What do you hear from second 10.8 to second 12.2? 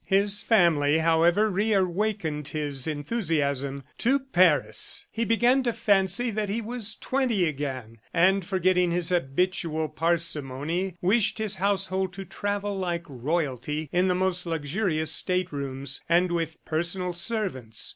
wished his household